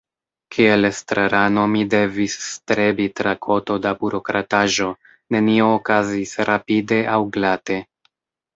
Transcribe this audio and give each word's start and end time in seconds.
Kiel 0.53 0.87
estrarano 0.87 1.65
mi 1.73 1.83
devis 1.95 2.37
strebi 2.45 3.05
tra 3.21 3.35
koto 3.49 3.77
da 3.85 3.93
burokrataĵo, 4.01 4.89
nenio 5.37 5.71
okazis 5.77 6.35
rapide 6.53 7.01
aŭ 7.19 7.23
glate. 7.39 7.81